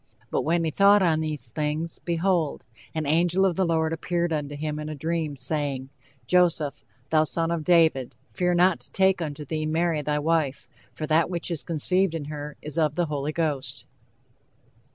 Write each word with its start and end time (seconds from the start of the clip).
But 0.31 0.41
when 0.41 0.63
he 0.63 0.71
thought 0.71 1.03
on 1.03 1.19
these 1.19 1.51
things, 1.51 1.99
behold, 1.99 2.65
an 2.95 3.05
angel 3.05 3.45
of 3.45 3.55
the 3.55 3.67
Lord 3.67 3.93
appeared 3.93 4.33
unto 4.33 4.55
him 4.55 4.79
in 4.79 4.89
a 4.89 4.95
dream, 4.95 5.37
saying, 5.37 5.89
Joseph, 6.25 6.83
thou 7.11 7.23
son 7.23 7.51
of 7.51 7.63
David, 7.63 8.15
fear 8.33 8.55
not 8.55 8.79
to 8.79 8.91
take 8.91 9.21
unto 9.21 9.45
thee 9.45 9.67
Mary 9.67 10.01
thy 10.01 10.17
wife; 10.17 10.67
for 10.91 11.05
that 11.05 11.29
which 11.29 11.51
is 11.51 11.61
conceived 11.63 12.15
in 12.15 12.25
her 12.33 12.57
is 12.63 12.79
of 12.79 12.95
the 12.95 13.05
Holy 13.05 13.31
Ghost." 13.31 13.85